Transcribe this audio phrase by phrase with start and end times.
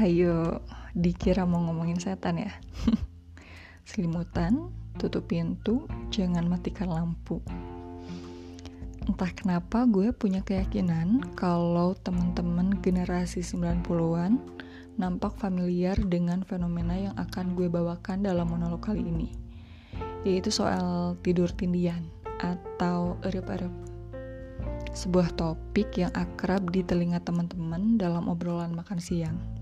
[0.00, 0.64] Hayo,
[0.96, 2.56] dikira mau ngomongin setan ya.
[3.84, 7.44] Selimutan, tutup pintu, jangan matikan lampu.
[9.04, 14.40] Entah kenapa gue punya keyakinan kalau teman-teman generasi 90-an
[14.96, 19.28] nampak familiar dengan fenomena yang akan gue bawakan dalam monolog kali ini.
[20.24, 22.08] Yaitu soal tidur tindian
[22.40, 23.72] atau erep-erep.
[24.96, 29.59] Sebuah topik yang akrab di telinga teman-teman dalam obrolan makan siang.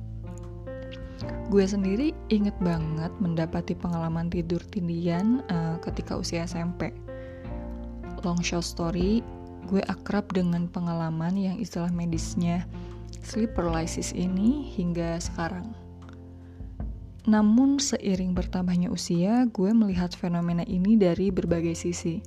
[1.48, 6.92] Gue sendiri inget banget mendapati pengalaman tidur tindian uh, ketika usia SMP.
[8.22, 9.24] Long short story,
[9.66, 12.68] gue akrab dengan pengalaman yang istilah medisnya
[13.24, 15.72] sleep paralysis ini hingga sekarang.
[17.28, 22.24] Namun seiring bertambahnya usia, gue melihat fenomena ini dari berbagai sisi.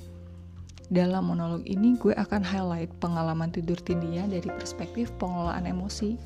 [0.92, 6.20] Dalam monolog ini gue akan highlight pengalaman tidur tindian dari perspektif pengelolaan emosi.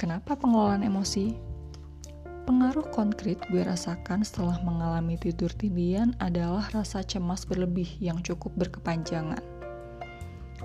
[0.00, 1.49] Kenapa pengelolaan emosi?
[2.50, 9.38] Pengaruh konkret gue rasakan setelah mengalami tidur tindian adalah rasa cemas berlebih yang cukup berkepanjangan.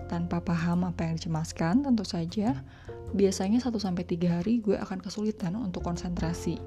[0.10, 2.58] Tanpa paham apa yang dicemaskan, tentu saja,
[3.14, 6.58] biasanya 1-3 hari gue akan kesulitan untuk konsentrasi.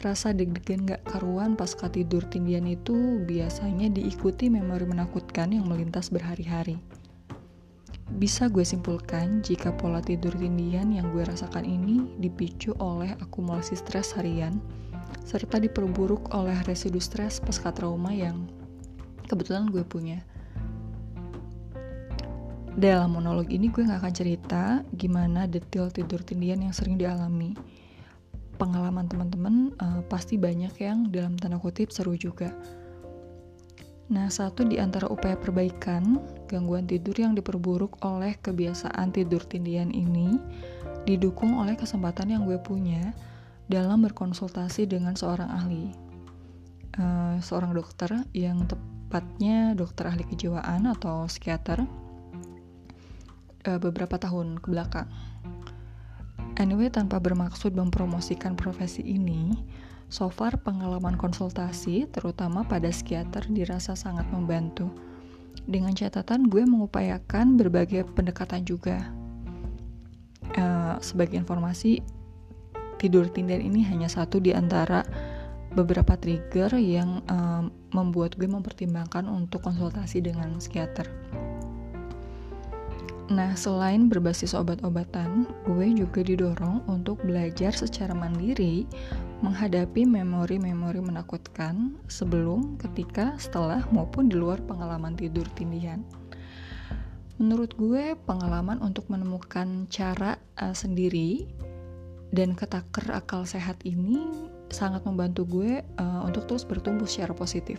[0.00, 6.80] Rasa deg-degan gak karuan pasca tidur tindian itu biasanya diikuti memori menakutkan yang melintas berhari-hari.
[8.10, 14.18] Bisa gue simpulkan jika pola tidur tindian yang gue rasakan ini dipicu oleh akumulasi stres
[14.18, 14.58] harian,
[15.22, 18.50] serta diperburuk oleh residu stres pasca trauma yang
[19.30, 20.18] kebetulan gue punya.
[22.74, 24.62] Dalam monolog ini gue gak akan cerita
[24.94, 27.54] gimana detail tidur tindian yang sering dialami.
[28.58, 32.52] Pengalaman teman-teman uh, pasti banyak yang dalam tanda kutip seru juga
[34.10, 36.18] Nah, satu di antara upaya perbaikan
[36.50, 40.34] gangguan tidur yang diperburuk oleh kebiasaan tidur tindian ini
[41.06, 43.14] didukung oleh kesempatan yang gue punya
[43.70, 45.94] dalam berkonsultasi dengan seorang ahli,
[46.98, 51.86] uh, seorang dokter yang tepatnya dokter ahli kejiwaan atau psikiater
[53.62, 55.06] uh, beberapa tahun ke belakang.
[56.58, 59.54] Anyway, tanpa bermaksud mempromosikan profesi ini,
[60.10, 64.90] So far pengalaman konsultasi, terutama pada psikiater, dirasa sangat membantu.
[65.70, 69.06] Dengan catatan gue mengupayakan berbagai pendekatan juga.
[70.58, 72.02] Uh, sebagai informasi,
[72.98, 75.06] tidur tindian ini hanya satu di antara
[75.78, 81.06] beberapa trigger yang uh, membuat gue mempertimbangkan untuk konsultasi dengan psikiater.
[83.30, 88.90] Nah, selain berbasis obat-obatan, gue juga didorong untuk belajar secara mandiri
[89.38, 96.02] menghadapi memori-memori menakutkan sebelum, ketika, setelah, maupun di luar pengalaman tidur tindihan.
[97.38, 101.46] Menurut gue, pengalaman untuk menemukan cara uh, sendiri
[102.34, 104.26] dan ketaker akal sehat ini
[104.74, 107.78] sangat membantu gue uh, untuk terus bertumbuh secara positif.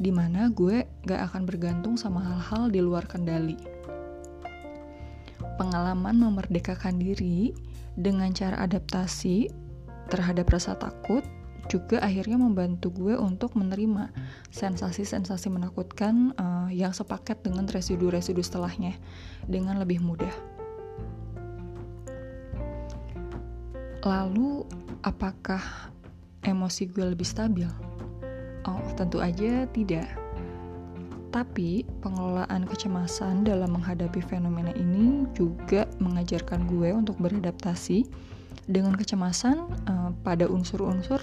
[0.00, 3.83] Di mana gue gak akan bergantung sama hal-hal di luar kendali.
[5.54, 7.54] Pengalaman memerdekakan diri
[7.94, 9.50] dengan cara adaptasi
[10.10, 11.22] terhadap rasa takut
[11.64, 14.12] juga akhirnya membantu gue untuk menerima
[14.52, 18.92] sensasi-sensasi menakutkan uh, yang sepaket dengan residu-residu setelahnya
[19.48, 20.32] dengan lebih mudah.
[24.04, 24.68] Lalu,
[25.00, 25.88] apakah
[26.44, 27.68] emosi gue lebih stabil?
[28.68, 30.23] Oh, tentu aja tidak.
[31.34, 38.06] Tapi, pengelolaan kecemasan dalam menghadapi fenomena ini juga mengajarkan gue untuk beradaptasi
[38.70, 41.18] dengan kecemasan uh, pada unsur-unsur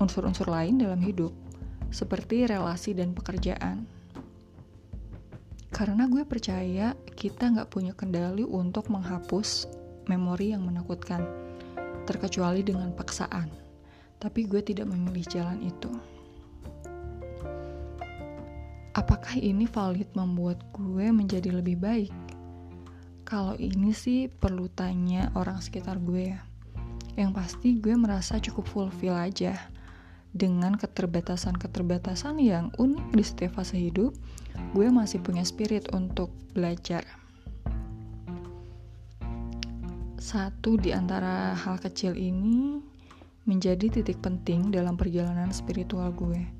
[0.00, 1.28] unsur-unsur lain dalam hidup
[1.92, 3.84] seperti relasi dan pekerjaan.
[5.68, 9.68] Karena gue percaya kita nggak punya kendali untuk menghapus
[10.08, 11.28] memori yang menakutkan,
[12.08, 13.52] terkecuali dengan paksaan.
[14.16, 15.92] Tapi gue tidak memilih jalan itu.
[18.90, 22.14] Apakah ini valid membuat gue menjadi lebih baik?
[23.22, 26.42] Kalau ini sih perlu tanya orang sekitar gue ya.
[27.14, 29.54] Yang pasti gue merasa cukup fulfill aja
[30.30, 34.14] dengan keterbatasan-keterbatasan yang unik di setiap fase hidup,
[34.74, 37.02] gue masih punya spirit untuk belajar.
[40.18, 42.78] Satu di antara hal kecil ini
[43.46, 46.59] menjadi titik penting dalam perjalanan spiritual gue.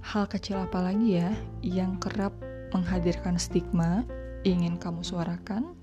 [0.00, 1.30] Hal kecil apa lagi ya
[1.60, 2.32] yang kerap
[2.72, 4.02] menghadirkan stigma
[4.48, 5.76] ingin kamu suarakan